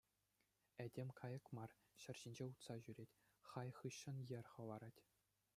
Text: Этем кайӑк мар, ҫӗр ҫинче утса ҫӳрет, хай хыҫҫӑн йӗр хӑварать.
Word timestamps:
Этем 0.85 1.09
кайӑк 1.19 1.45
мар, 1.57 1.69
ҫӗр 2.05 2.15
ҫинче 2.23 2.43
утса 2.47 2.75
ҫӳрет, 2.87 3.11
хай 3.51 3.67
хыҫҫӑн 3.81 4.17
йӗр 4.29 4.45
хӑварать. 4.57 5.01